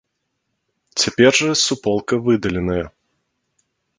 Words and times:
Цяпер 1.01 1.31
жа 1.41 1.51
суполка 1.65 2.13
выдаленая. 2.27 2.81